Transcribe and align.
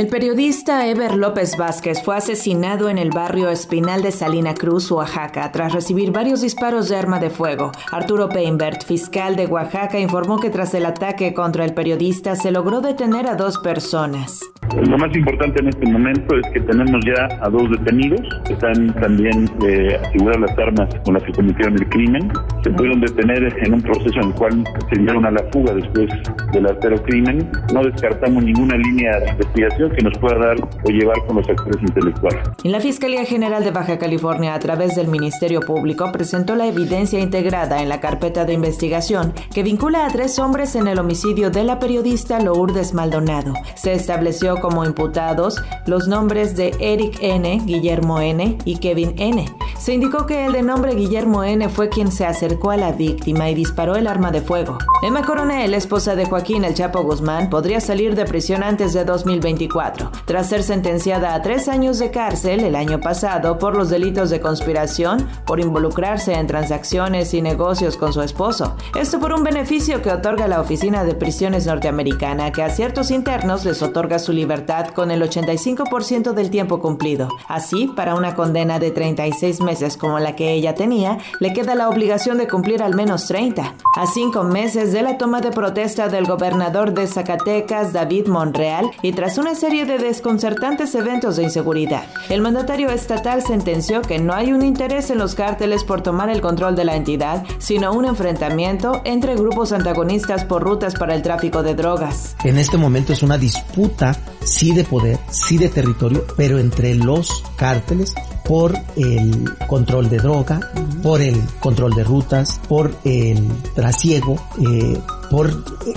El 0.00 0.06
periodista 0.06 0.86
Ever 0.86 1.14
López 1.14 1.58
Vázquez 1.58 2.02
fue 2.02 2.16
asesinado 2.16 2.88
en 2.88 2.96
el 2.96 3.10
barrio 3.10 3.50
Espinal 3.50 4.00
de 4.00 4.12
Salina 4.12 4.54
Cruz, 4.54 4.90
Oaxaca, 4.90 5.52
tras 5.52 5.74
recibir 5.74 6.10
varios 6.10 6.40
disparos 6.40 6.88
de 6.88 6.96
arma 6.96 7.20
de 7.20 7.28
fuego. 7.28 7.70
Arturo 7.92 8.30
Peinbert, 8.30 8.82
fiscal 8.82 9.36
de 9.36 9.44
Oaxaca, 9.44 10.00
informó 10.00 10.40
que 10.40 10.48
tras 10.48 10.72
el 10.72 10.86
ataque 10.86 11.34
contra 11.34 11.66
el 11.66 11.74
periodista 11.74 12.34
se 12.34 12.50
logró 12.50 12.80
detener 12.80 13.26
a 13.26 13.34
dos 13.34 13.58
personas. 13.58 14.40
Lo 14.74 14.96
más 14.96 15.14
importante 15.14 15.60
en 15.60 15.68
este 15.68 15.90
momento 15.90 16.36
es 16.38 16.46
que 16.52 16.60
tenemos 16.60 17.00
ya 17.04 17.28
a 17.44 17.50
dos 17.50 17.68
detenidos, 17.70 18.20
están 18.48 18.94
también 19.00 19.50
eh, 19.66 19.98
aseguradas 20.00 20.40
las 20.42 20.58
armas 20.58 20.88
con 21.04 21.14
las 21.14 21.24
que 21.24 21.32
cometieron 21.32 21.74
el 21.74 21.88
crimen. 21.88 22.32
Se 22.62 22.70
pudieron 22.70 23.00
detener 23.00 23.52
en 23.66 23.74
un 23.74 23.82
proceso 23.82 24.20
en 24.20 24.28
el 24.28 24.34
cual 24.34 24.64
se 24.88 25.00
dieron 25.00 25.26
a 25.26 25.32
la 25.32 25.42
fuga 25.52 25.74
después 25.74 26.08
del 26.52 26.66
artero 26.66 27.02
crimen. 27.02 27.50
No 27.74 27.82
descartamos 27.82 28.44
ninguna 28.44 28.76
línea 28.76 29.18
de 29.18 29.30
investigación 29.30 29.89
que 29.90 30.02
nos 30.02 30.16
pueda 30.18 30.38
dar 30.38 30.56
o 30.60 30.90
llevar 30.90 31.24
con 31.26 31.36
los 31.36 31.48
actores 31.48 31.80
intelectuales. 31.82 32.48
En 32.64 32.72
la 32.72 32.80
Fiscalía 32.80 33.24
General 33.24 33.64
de 33.64 33.70
Baja 33.70 33.98
California, 33.98 34.54
a 34.54 34.58
través 34.58 34.96
del 34.96 35.08
Ministerio 35.08 35.60
Público, 35.60 36.10
presentó 36.12 36.54
la 36.56 36.66
evidencia 36.66 37.20
integrada 37.20 37.82
en 37.82 37.88
la 37.88 38.00
carpeta 38.00 38.44
de 38.44 38.52
investigación 38.52 39.32
que 39.52 39.62
vincula 39.62 40.06
a 40.06 40.10
tres 40.10 40.38
hombres 40.38 40.74
en 40.76 40.86
el 40.86 40.98
homicidio 40.98 41.50
de 41.50 41.64
la 41.64 41.78
periodista 41.78 42.40
Lourdes 42.40 42.94
Maldonado. 42.94 43.54
Se 43.74 43.92
estableció 43.92 44.56
como 44.56 44.84
imputados 44.84 45.62
los 45.86 46.08
nombres 46.08 46.56
de 46.56 46.74
Eric 46.80 47.18
N., 47.20 47.62
Guillermo 47.64 48.20
N. 48.20 48.58
y 48.64 48.78
Kevin 48.78 49.14
N. 49.16 49.44
Se 49.78 49.94
indicó 49.94 50.26
que 50.26 50.46
el 50.46 50.52
de 50.52 50.62
nombre 50.62 50.94
Guillermo 50.94 51.44
N. 51.44 51.68
fue 51.68 51.88
quien 51.88 52.12
se 52.12 52.26
acercó 52.26 52.70
a 52.70 52.76
la 52.76 52.92
víctima 52.92 53.50
y 53.50 53.54
disparó 53.54 53.96
el 53.96 54.06
arma 54.06 54.30
de 54.30 54.40
fuego. 54.40 54.78
Emma 55.02 55.22
Coronel, 55.22 55.72
esposa 55.72 56.14
de 56.14 56.26
Joaquín 56.26 56.62
El 56.62 56.74
Chapo 56.74 57.02
Guzmán, 57.02 57.48
podría 57.48 57.80
salir 57.80 58.14
de 58.14 58.26
prisión 58.26 58.62
antes 58.62 58.92
de 58.92 59.06
2024, 59.06 60.12
tras 60.26 60.50
ser 60.50 60.62
sentenciada 60.62 61.34
a 61.34 61.40
tres 61.40 61.68
años 61.68 61.98
de 61.98 62.10
cárcel 62.10 62.60
el 62.60 62.76
año 62.76 63.00
pasado 63.00 63.58
por 63.58 63.74
los 63.74 63.88
delitos 63.88 64.28
de 64.28 64.40
conspiración 64.40 65.26
por 65.46 65.58
involucrarse 65.58 66.34
en 66.34 66.46
transacciones 66.46 67.32
y 67.32 67.40
negocios 67.40 67.96
con 67.96 68.12
su 68.12 68.20
esposo. 68.20 68.76
Esto 68.94 69.18
por 69.18 69.32
un 69.32 69.42
beneficio 69.42 70.02
que 70.02 70.10
otorga 70.10 70.46
la 70.48 70.60
Oficina 70.60 71.02
de 71.02 71.14
Prisiones 71.14 71.66
Norteamericana, 71.66 72.52
que 72.52 72.62
a 72.62 72.68
ciertos 72.68 73.10
internos 73.10 73.64
les 73.64 73.80
otorga 73.80 74.18
su 74.18 74.34
libertad 74.34 74.88
con 74.88 75.10
el 75.10 75.22
85% 75.22 76.34
del 76.34 76.50
tiempo 76.50 76.78
cumplido. 76.78 77.28
Así, 77.48 77.86
para 77.86 78.16
una 78.16 78.34
condena 78.34 78.78
de 78.78 78.90
36 78.90 79.62
meses 79.62 79.96
como 79.96 80.18
la 80.18 80.36
que 80.36 80.52
ella 80.52 80.74
tenía, 80.74 81.16
le 81.38 81.54
queda 81.54 81.74
la 81.74 81.88
obligación 81.88 82.36
de 82.36 82.48
cumplir 82.48 82.82
al 82.82 82.94
menos 82.94 83.26
30. 83.28 83.76
A 83.96 84.06
cinco 84.06 84.44
meses 84.44 84.89
de 84.92 85.02
la 85.02 85.18
toma 85.18 85.40
de 85.40 85.50
protesta 85.50 86.08
del 86.08 86.26
gobernador 86.26 86.92
de 86.92 87.06
Zacatecas, 87.06 87.92
David 87.92 88.26
Monreal, 88.26 88.90
y 89.02 89.12
tras 89.12 89.38
una 89.38 89.54
serie 89.54 89.86
de 89.86 89.98
desconcertantes 89.98 90.94
eventos 90.94 91.36
de 91.36 91.44
inseguridad, 91.44 92.04
el 92.28 92.40
mandatario 92.40 92.90
estatal 92.90 93.42
sentenció 93.42 94.02
que 94.02 94.18
no 94.18 94.32
hay 94.32 94.52
un 94.52 94.64
interés 94.64 95.10
en 95.10 95.18
los 95.18 95.34
cárteles 95.34 95.84
por 95.84 96.02
tomar 96.02 96.30
el 96.30 96.40
control 96.40 96.76
de 96.76 96.84
la 96.84 96.96
entidad, 96.96 97.44
sino 97.58 97.92
un 97.92 98.04
enfrentamiento 98.04 99.00
entre 99.04 99.36
grupos 99.36 99.72
antagonistas 99.72 100.44
por 100.44 100.62
rutas 100.62 100.94
para 100.94 101.14
el 101.14 101.22
tráfico 101.22 101.62
de 101.62 101.74
drogas. 101.74 102.36
En 102.44 102.58
este 102.58 102.76
momento 102.76 103.12
es 103.12 103.22
una 103.22 103.38
disputa 103.38 104.16
sí 104.42 104.72
de 104.72 104.84
poder, 104.84 105.18
sí 105.30 105.58
de 105.58 105.68
territorio, 105.68 106.24
pero 106.36 106.58
entre 106.58 106.94
los 106.94 107.44
cárteles 107.56 108.14
por 108.50 108.76
el 108.96 109.48
control 109.68 110.10
de 110.10 110.16
droga, 110.16 110.58
por 111.04 111.22
el 111.22 111.40
control 111.60 111.94
de 111.94 112.02
rutas, 112.02 112.60
por 112.68 112.92
el 113.04 113.46
trasiego, 113.76 114.44
eh, 114.60 114.98
por 115.30 115.52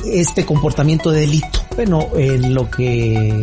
este 0.06 0.46
comportamiento 0.46 1.10
de 1.10 1.22
delito. 1.22 1.48
Bueno, 1.76 2.10
en 2.16 2.54
lo 2.54 2.70
que 2.70 3.34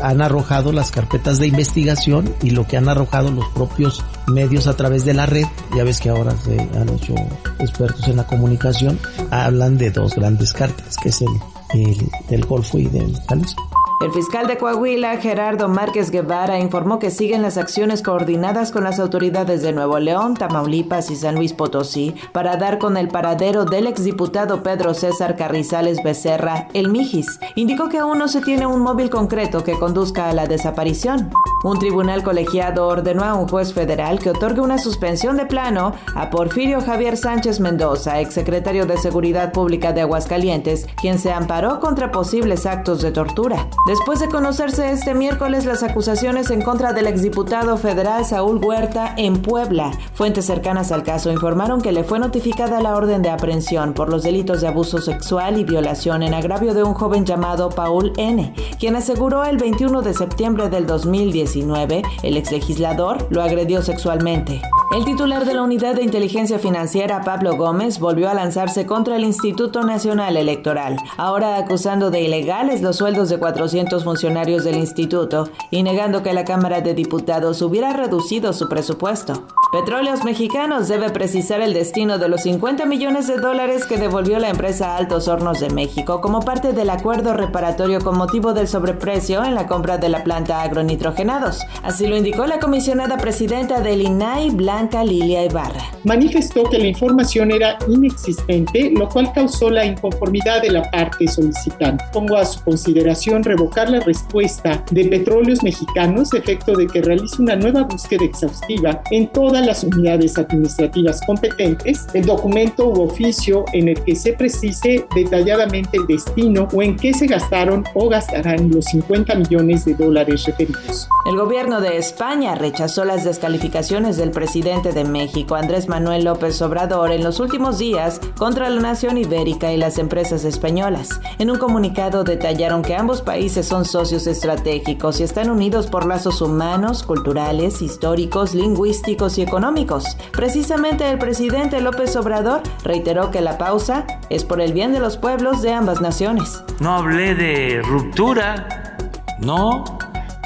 han 0.00 0.22
arrojado 0.22 0.70
las 0.70 0.92
carpetas 0.92 1.40
de 1.40 1.48
investigación 1.48 2.32
y 2.40 2.50
lo 2.50 2.64
que 2.68 2.76
han 2.76 2.88
arrojado 2.88 3.32
los 3.32 3.48
propios 3.48 4.04
medios 4.28 4.68
a 4.68 4.76
través 4.76 5.04
de 5.04 5.14
la 5.14 5.26
red, 5.26 5.46
ya 5.76 5.82
ves 5.82 5.98
que 5.98 6.10
ahora 6.10 6.32
se 6.44 6.56
han 6.60 6.88
hecho 6.90 7.16
expertos 7.58 8.06
en 8.06 8.18
la 8.18 8.28
comunicación, 8.28 8.96
hablan 9.32 9.76
de 9.76 9.90
dos 9.90 10.14
grandes 10.14 10.52
cárteles, 10.52 10.96
que 10.98 11.08
es 11.08 11.20
el, 11.20 11.30
el 11.74 12.08
del 12.28 12.44
Golfo 12.44 12.78
y 12.78 12.86
del 12.86 13.20
Jalisco. 13.28 13.75
El 13.98 14.12
fiscal 14.12 14.46
de 14.46 14.58
Coahuila, 14.58 15.16
Gerardo 15.16 15.68
Márquez 15.68 16.10
Guevara, 16.10 16.58
informó 16.58 16.98
que 16.98 17.10
siguen 17.10 17.40
las 17.40 17.56
acciones 17.56 18.02
coordinadas 18.02 18.70
con 18.70 18.84
las 18.84 19.00
autoridades 19.00 19.62
de 19.62 19.72
Nuevo 19.72 19.98
León, 19.98 20.34
Tamaulipas 20.34 21.10
y 21.10 21.16
San 21.16 21.34
Luis 21.34 21.54
Potosí 21.54 22.14
para 22.32 22.58
dar 22.58 22.78
con 22.78 22.98
el 22.98 23.08
paradero 23.08 23.64
del 23.64 23.86
exdiputado 23.86 24.62
Pedro 24.62 24.92
César 24.92 25.34
Carrizales 25.34 26.02
Becerra, 26.04 26.68
el 26.74 26.90
Mijis. 26.90 27.40
Indicó 27.54 27.88
que 27.88 27.96
aún 27.96 28.18
no 28.18 28.28
se 28.28 28.42
tiene 28.42 28.66
un 28.66 28.82
móvil 28.82 29.08
concreto 29.08 29.64
que 29.64 29.78
conduzca 29.78 30.28
a 30.28 30.34
la 30.34 30.46
desaparición. 30.46 31.30
Un 31.64 31.78
tribunal 31.78 32.22
colegiado 32.22 32.86
ordenó 32.86 33.24
a 33.24 33.34
un 33.34 33.48
juez 33.48 33.72
federal 33.72 34.18
que 34.18 34.30
otorgue 34.30 34.60
una 34.60 34.76
suspensión 34.76 35.38
de 35.38 35.46
plano 35.46 35.94
a 36.14 36.28
Porfirio 36.28 36.82
Javier 36.82 37.16
Sánchez 37.16 37.60
Mendoza, 37.60 38.20
exsecretario 38.20 38.84
de 38.84 38.98
Seguridad 38.98 39.52
Pública 39.52 39.94
de 39.94 40.02
Aguascalientes, 40.02 40.86
quien 41.00 41.18
se 41.18 41.32
amparó 41.32 41.80
contra 41.80 42.12
posibles 42.12 42.66
actos 42.66 43.00
de 43.00 43.10
tortura. 43.10 43.66
Después 43.86 44.18
de 44.18 44.28
conocerse 44.28 44.90
este 44.90 45.14
miércoles 45.14 45.64
las 45.64 45.84
acusaciones 45.84 46.50
en 46.50 46.60
contra 46.60 46.92
del 46.92 47.06
exdiputado 47.06 47.76
federal 47.76 48.24
Saúl 48.24 48.58
Huerta 48.58 49.14
en 49.16 49.40
Puebla, 49.40 49.92
fuentes 50.12 50.44
cercanas 50.44 50.90
al 50.90 51.04
caso 51.04 51.30
informaron 51.30 51.80
que 51.80 51.92
le 51.92 52.02
fue 52.02 52.18
notificada 52.18 52.80
la 52.80 52.96
orden 52.96 53.22
de 53.22 53.30
aprehensión 53.30 53.94
por 53.94 54.08
los 54.10 54.24
delitos 54.24 54.60
de 54.60 54.66
abuso 54.66 54.98
sexual 54.98 55.60
y 55.60 55.62
violación 55.62 56.24
en 56.24 56.34
agravio 56.34 56.74
de 56.74 56.82
un 56.82 56.94
joven 56.94 57.24
llamado 57.24 57.68
Paul 57.68 58.12
N., 58.16 58.52
quien 58.80 58.96
aseguró 58.96 59.44
el 59.44 59.56
21 59.56 60.02
de 60.02 60.14
septiembre 60.14 60.68
del 60.68 60.86
2019 60.88 62.02
el 62.24 62.36
exlegislador 62.36 63.28
lo 63.30 63.40
agredió 63.40 63.82
sexualmente. 63.82 64.62
El 64.92 65.04
titular 65.04 65.44
de 65.44 65.52
la 65.52 65.62
Unidad 65.62 65.96
de 65.96 66.04
Inteligencia 66.04 66.60
Financiera, 66.60 67.22
Pablo 67.22 67.56
Gómez, 67.56 67.98
volvió 67.98 68.30
a 68.30 68.34
lanzarse 68.34 68.86
contra 68.86 69.16
el 69.16 69.24
Instituto 69.24 69.82
Nacional 69.82 70.36
Electoral, 70.36 70.96
ahora 71.16 71.56
acusando 71.56 72.10
de 72.10 72.22
ilegales 72.22 72.82
los 72.82 72.96
sueldos 72.96 73.28
de 73.28 73.38
400 73.38 74.04
funcionarios 74.04 74.62
del 74.62 74.76
instituto 74.76 75.50
y 75.72 75.82
negando 75.82 76.22
que 76.22 76.32
la 76.32 76.44
Cámara 76.44 76.80
de 76.82 76.94
Diputados 76.94 77.60
hubiera 77.62 77.92
reducido 77.94 78.52
su 78.52 78.68
presupuesto. 78.68 79.44
Petróleos 79.72 80.22
Mexicanos 80.22 80.86
debe 80.86 81.10
precisar 81.10 81.60
el 81.60 81.74
destino 81.74 82.18
de 82.18 82.28
los 82.28 82.42
50 82.42 82.86
millones 82.86 83.26
de 83.26 83.36
dólares 83.36 83.84
que 83.84 83.98
devolvió 83.98 84.38
la 84.38 84.48
empresa 84.48 84.96
Altos 84.96 85.26
Hornos 85.26 85.58
de 85.58 85.70
México 85.70 86.20
como 86.20 86.40
parte 86.40 86.72
del 86.72 86.88
acuerdo 86.88 87.34
reparatorio 87.34 88.00
con 88.00 88.16
motivo 88.16 88.54
del 88.54 88.68
sobreprecio 88.68 89.44
en 89.44 89.56
la 89.56 89.66
compra 89.66 89.98
de 89.98 90.08
la 90.08 90.22
planta 90.22 90.62
agronitrogenados. 90.62 91.58
Así 91.82 92.06
lo 92.06 92.16
indicó 92.16 92.46
la 92.46 92.60
comisionada 92.60 93.18
presidenta 93.18 93.80
del 93.80 94.02
INAI, 94.02 94.50
Blanca 94.50 95.02
Lilia 95.02 95.44
Ibarra. 95.44 95.82
Manifestó 96.04 96.62
que 96.70 96.78
la 96.78 96.86
información 96.86 97.50
era 97.50 97.76
inexistente, 97.88 98.92
lo 98.96 99.08
cual 99.08 99.32
causó 99.32 99.68
la 99.68 99.84
inconformidad 99.84 100.62
de 100.62 100.70
la 100.70 100.88
parte 100.92 101.26
solicitante. 101.26 102.04
Pongo 102.12 102.36
a 102.36 102.44
su 102.44 102.62
consideración 102.62 103.42
revocar 103.42 103.90
la 103.90 103.98
respuesta 103.98 104.84
de 104.92 105.06
Petróleos 105.06 105.64
Mexicanos, 105.64 106.32
efecto 106.34 106.72
de 106.76 106.86
que 106.86 107.02
realice 107.02 107.42
una 107.42 107.56
nueva 107.56 107.82
búsqueda 107.82 108.24
exhaustiva 108.24 109.02
en 109.10 109.26
toda 109.28 109.55
las 109.64 109.84
unidades 109.84 110.36
administrativas 110.36 111.20
competentes 111.26 112.06
el 112.12 112.26
documento 112.26 112.88
u 112.88 113.02
oficio 113.02 113.64
en 113.72 113.88
el 113.88 114.02
que 114.02 114.16
se 114.16 114.32
precise 114.32 115.06
detalladamente 115.14 115.96
el 115.96 116.06
destino 116.06 116.68
o 116.72 116.82
en 116.82 116.96
qué 116.96 117.14
se 117.14 117.26
gastaron 117.26 117.84
o 117.94 118.08
gastarán 118.08 118.70
los 118.70 118.84
50 118.86 119.34
millones 119.36 119.84
de 119.84 119.94
dólares 119.94 120.44
referidos. 120.44 121.08
El 121.26 121.36
gobierno 121.36 121.80
de 121.80 121.96
España 121.96 122.54
rechazó 122.54 123.04
las 123.04 123.24
descalificaciones 123.24 124.16
del 124.16 124.30
presidente 124.30 124.92
de 124.92 125.04
México, 125.04 125.54
Andrés 125.54 125.88
Manuel 125.88 126.24
López 126.24 126.60
Obrador, 126.62 127.10
en 127.12 127.24
los 127.24 127.40
últimos 127.40 127.78
días 127.78 128.20
contra 128.36 128.68
la 128.70 128.80
nación 128.80 129.18
ibérica 129.18 129.72
y 129.72 129.76
las 129.76 129.98
empresas 129.98 130.44
españolas. 130.44 131.08
En 131.38 131.50
un 131.50 131.58
comunicado 131.58 132.24
detallaron 132.24 132.82
que 132.82 132.94
ambos 132.94 133.22
países 133.22 133.66
son 133.66 133.84
socios 133.84 134.26
estratégicos 134.26 135.20
y 135.20 135.24
están 135.24 135.50
unidos 135.50 135.86
por 135.86 136.06
lazos 136.06 136.40
humanos, 136.40 137.02
culturales, 137.02 137.82
históricos, 137.82 138.54
lingüísticos 138.54 139.38
y 139.38 139.42
económicos. 139.46 140.16
Precisamente 140.32 141.08
el 141.08 141.18
presidente 141.18 141.80
López 141.80 142.16
Obrador 142.16 142.62
reiteró 142.84 143.30
que 143.30 143.40
la 143.40 143.58
pausa 143.58 144.06
es 144.28 144.44
por 144.44 144.60
el 144.60 144.72
bien 144.72 144.92
de 144.92 145.00
los 145.00 145.16
pueblos 145.16 145.62
de 145.62 145.72
ambas 145.72 146.00
naciones. 146.00 146.62
No 146.80 146.96
hablé 146.96 147.34
de 147.34 147.82
ruptura, 147.82 148.96
no. 149.40 149.84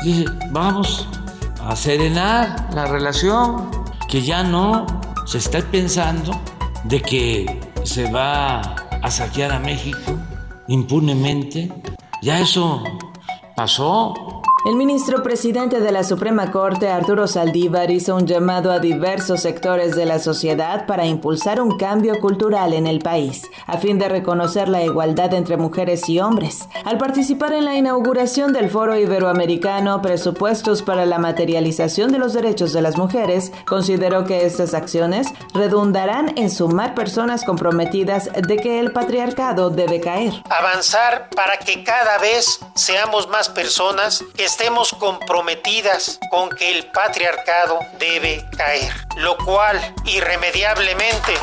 Dije, 0.04 0.24
vamos 0.50 1.08
a 1.66 1.74
serenar 1.76 2.68
la 2.74 2.86
relación, 2.86 3.70
que 4.08 4.22
ya 4.22 4.42
no 4.42 4.86
se 5.26 5.38
está 5.38 5.60
pensando 5.60 6.40
de 6.84 7.00
que 7.00 7.60
se 7.84 8.10
va 8.10 8.60
a 9.02 9.10
saquear 9.10 9.52
a 9.52 9.58
México 9.58 10.12
impunemente. 10.68 11.72
Ya 12.22 12.40
eso 12.40 12.82
pasó. 13.56 14.14
El 14.66 14.76
ministro 14.76 15.22
presidente 15.22 15.80
de 15.80 15.90
la 15.90 16.04
Suprema 16.04 16.50
Corte, 16.50 16.90
Arturo 16.90 17.26
Saldívar, 17.26 17.90
hizo 17.90 18.14
un 18.14 18.26
llamado 18.26 18.70
a 18.70 18.78
diversos 18.78 19.40
sectores 19.40 19.96
de 19.96 20.04
la 20.04 20.18
sociedad 20.18 20.84
para 20.84 21.06
impulsar 21.06 21.62
un 21.62 21.78
cambio 21.78 22.20
cultural 22.20 22.74
en 22.74 22.86
el 22.86 22.98
país, 22.98 23.44
a 23.66 23.78
fin 23.78 23.98
de 23.98 24.10
reconocer 24.10 24.68
la 24.68 24.82
igualdad 24.82 25.32
entre 25.32 25.56
mujeres 25.56 26.06
y 26.10 26.20
hombres. 26.20 26.68
Al 26.84 26.98
participar 26.98 27.54
en 27.54 27.64
la 27.64 27.74
inauguración 27.74 28.52
del 28.52 28.68
Foro 28.68 28.98
Iberoamericano 28.98 30.02
Presupuestos 30.02 30.82
para 30.82 31.06
la 31.06 31.18
Materialización 31.18 32.12
de 32.12 32.18
los 32.18 32.34
Derechos 32.34 32.74
de 32.74 32.82
las 32.82 32.98
Mujeres, 32.98 33.52
consideró 33.66 34.24
que 34.26 34.44
estas 34.44 34.74
acciones 34.74 35.28
redundarán 35.54 36.36
en 36.36 36.50
sumar 36.50 36.94
personas 36.94 37.44
comprometidas 37.44 38.28
de 38.34 38.58
que 38.58 38.78
el 38.78 38.92
patriarcado 38.92 39.70
debe 39.70 40.02
caer. 40.02 40.34
Avanzar 40.50 41.30
para 41.30 41.56
que 41.56 41.82
cada 41.82 42.18
vez 42.18 42.60
seamos 42.74 43.26
más 43.30 43.48
personas 43.48 44.22
que 44.36 44.49
estemos 44.50 44.92
comprometidas 44.98 46.18
con 46.28 46.50
que 46.50 46.76
el 46.76 46.84
patriarcado 46.86 47.78
debe 48.00 48.44
caer, 48.56 48.92
lo 49.14 49.36
cual 49.36 49.80
irremediablemente 50.04 51.34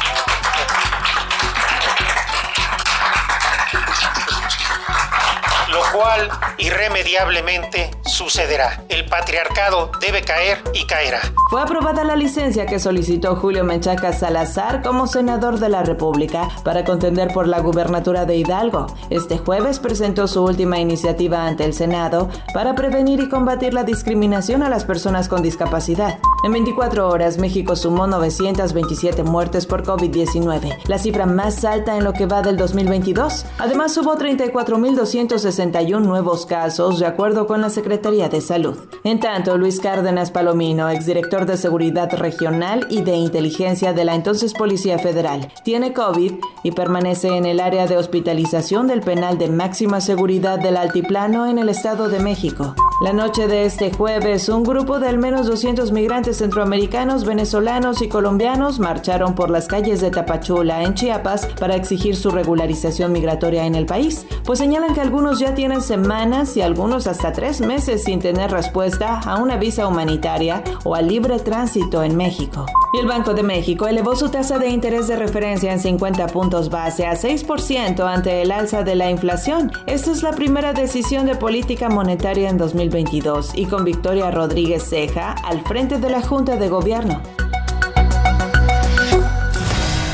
lo 5.70 5.92
cual 5.94 6.30
irremediablemente 6.58 7.92
sucederá. 8.06 8.84
El 8.90 9.06
patriarcado 9.06 9.92
debe 10.02 10.22
caer 10.22 10.58
y 10.74 10.86
caerá. 10.86 11.20
Fue 11.50 11.62
aprobada 11.62 12.04
la 12.04 12.16
licencia 12.16 12.66
que 12.66 12.80
solicitó 12.80 13.36
Julio 13.36 13.64
Menchaca 13.64 14.14
Salazar 14.14 14.82
como 14.82 15.08
senador 15.08 15.60
de 15.60 15.70
la 15.70 15.84
República 15.84 16.50
para 16.64 16.84
contender 16.84 17.34
por 17.34 17.48
la 17.48 17.60
gubernatura 17.60 18.26
de 18.26 18.38
Hidalgo. 18.38 18.88
Este 19.10 19.38
jueves 19.38 19.80
presentó 19.80 20.28
su 20.28 20.44
última 20.44 20.80
iniciativa 20.80 21.46
ante 21.46 21.66
el 21.66 21.74
Senado 21.74 22.30
para 22.54 22.76
prevenir 22.76 23.20
y 23.20 23.30
combatir 23.30 23.74
la 23.74 23.84
discriminación 23.84 24.64
a 24.64 24.70
las 24.70 24.86
personas 24.86 25.30
con 25.30 25.42
discapacidad. 25.42 26.18
En 26.44 26.52
24 26.52 27.08
horas, 27.10 27.38
México 27.38 27.76
sumó 27.76 28.08
927 28.08 29.24
muertes 29.24 29.66
por 29.66 29.84
COVID-19, 29.84 30.78
la 30.88 30.98
cifra 30.98 31.26
más 31.26 31.64
alta 31.66 31.98
en 31.98 32.04
lo 32.04 32.14
que 32.14 32.26
va 32.26 32.42
del 32.42 32.58
2022. 32.58 33.46
Además, 33.60 33.98
hubo 33.98 34.16
34.261 34.18 36.02
nuevos 36.02 36.47
casos, 36.48 37.00
de 37.00 37.06
acuerdo 37.06 37.46
con 37.46 37.62
la 37.62 37.70
Secretaría 37.70 38.30
de 38.30 38.42
Salud. 38.42 38.76
En 39.04 39.20
tanto, 39.20 39.58
Luis 39.58 39.80
Cárdenas 39.80 40.32
Palomino, 40.32 40.90
exdirector 40.90 41.46
de 41.46 41.58
Seguridad 41.58 42.12
Regional 42.18 42.88
y 42.90 43.04
de 43.04 43.16
Inteligencia 43.16 43.94
de 43.94 44.06
la 44.06 44.16
entonces 44.16 44.54
Policía 44.54 44.98
Federal, 44.98 45.54
tiene 45.64 45.94
COVID 45.94 46.34
y 46.64 46.72
permanece 46.72 47.38
en 47.38 47.46
el 47.46 47.60
área 47.60 47.86
de 47.86 47.98
hospitalización 47.98 48.88
del 48.88 49.02
penal 49.02 49.38
de 49.38 49.50
máxima 49.50 50.02
seguridad 50.02 50.58
del 50.58 50.78
Altiplano 50.78 51.46
en 51.46 51.60
el 51.60 51.70
Estado 51.70 52.10
de 52.10 52.20
México. 52.20 52.74
La 53.00 53.14
noche 53.14 53.48
de 53.48 53.66
este 53.66 53.92
jueves, 53.94 54.50
un 54.50 54.64
grupo 54.64 55.00
de 55.00 55.08
al 55.08 55.20
menos 55.20 55.46
200 55.46 55.92
migrantes 55.92 56.38
centroamericanos, 56.38 57.26
venezolanos 57.26 58.02
y 58.02 58.10
colombianos 58.10 58.80
marcharon 58.80 59.36
por 59.36 59.52
las 59.52 59.68
calles 59.68 60.02
de 60.02 60.10
Tapachula, 60.10 60.82
en 60.82 60.96
Chiapas, 60.96 61.46
para 61.60 61.76
exigir 61.76 62.16
su 62.16 62.32
regularización 62.32 63.12
migratoria 63.12 63.66
en 63.66 63.76
el 63.76 63.86
país, 63.86 64.26
pues 64.44 64.58
señalan 64.58 64.96
que 64.96 65.02
algunos 65.02 65.38
ya 65.38 65.54
tienen 65.54 65.82
semanas 65.82 66.37
y 66.46 66.62
algunos 66.62 67.08
hasta 67.08 67.32
tres 67.32 67.62
meses 67.62 68.04
sin 68.04 68.20
tener 68.20 68.52
respuesta 68.52 69.20
a 69.20 69.38
una 69.38 69.58
visa 69.58 69.88
humanitaria 69.88 70.64
o 70.84 70.94
al 70.94 71.08
libre 71.08 71.40
tránsito 71.40 72.04
en 72.04 72.16
México. 72.16 72.66
El 73.00 73.08
Banco 73.08 73.34
de 73.34 73.44
México 73.44 73.88
elevó 73.88 74.16
su 74.16 74.30
tasa 74.30 74.60
de 74.60 74.70
interés 74.70 75.08
de 75.08 75.16
referencia 75.16 75.74
en 75.74 75.80
50 75.80 76.28
puntos 76.28 76.70
base 76.70 77.08
a 77.08 77.14
6% 77.14 78.02
ante 78.08 78.42
el 78.42 78.52
alza 78.52 78.84
de 78.84 78.96
la 78.96 79.10
inflación. 79.10 79.72
Esta 79.88 80.12
es 80.12 80.22
la 80.22 80.32
primera 80.32 80.74
decisión 80.74 81.26
de 81.26 81.36
política 81.36 81.90
monetaria 81.90 82.50
en 82.50 82.58
2020 82.58 83.08
y 83.56 83.66
con 83.66 83.86
Victoria 83.86 84.32
Rodríguez 84.32 84.84
Ceja 84.84 85.32
al 85.32 85.62
frente 85.62 85.98
de 85.98 86.10
la 86.10 86.22
Junta 86.22 86.58
de 86.58 86.68
Gobierno. 86.68 87.22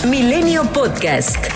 Milenio 0.07 0.63
Podcast. 0.73 1.52